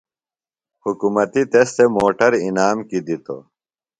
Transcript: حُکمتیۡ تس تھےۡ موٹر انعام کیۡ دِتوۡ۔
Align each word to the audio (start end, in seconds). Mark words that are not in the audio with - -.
حُکمتیۡ 0.83 1.47
تس 1.51 1.69
تھےۡ 1.75 1.91
موٹر 1.95 2.31
انعام 2.45 2.77
کیۡ 2.89 3.03
دِتوۡ۔ 3.05 3.43